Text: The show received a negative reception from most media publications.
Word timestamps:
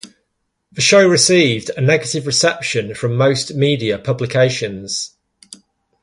The 0.71 0.81
show 0.81 1.07
received 1.07 1.69
a 1.69 1.79
negative 1.79 2.25
reception 2.25 2.95
from 2.95 3.15
most 3.17 3.53
media 3.53 3.99
publications. 3.99 5.11